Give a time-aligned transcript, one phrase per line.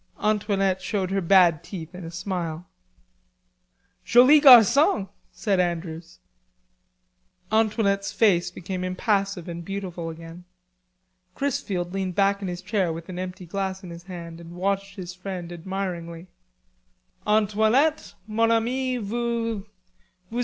[0.19, 2.67] Antoinette showed her bad teeth in a smile.
[4.03, 6.17] "Joli garcon," said Andrews.
[7.51, 10.45] Antoinette's face became impassive and beautiful again.
[11.35, 14.95] Chrisfield leaned back in his chair with an empty glass in his hand and watched
[14.95, 16.25] his friend admiringly.
[17.27, 19.63] "Antoinette, mon ami vous...